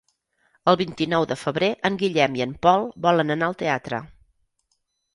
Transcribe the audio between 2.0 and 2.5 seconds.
Guillem i